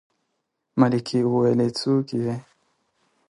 ملکې 0.79 1.19
وويلې 1.31 1.67
څوک 1.79 2.07
يې. 2.21 2.35